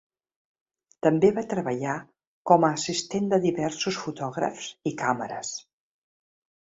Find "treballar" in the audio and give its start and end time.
1.51-1.97